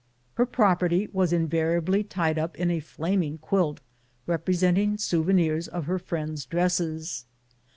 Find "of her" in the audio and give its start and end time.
5.67-5.99